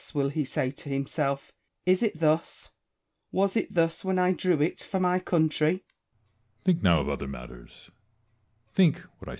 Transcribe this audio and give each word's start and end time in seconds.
"will 0.15 0.29
he 0.29 0.43
say 0.43 0.71
to 0.71 0.89
himself," 0.89 1.51
is 1.93 2.01
it 2.01 2.19
thus? 2.19 2.71
was 3.31 3.55
it 3.55 3.71
thus 3.75 4.03
when 4.03 4.17
I 4.17 4.31
drew 4.31 4.59
it 4.59 4.79
for 4.79 4.99
my 4.99 5.19
country 5.19 5.83
V 6.65 6.73
Edioard. 6.73 7.21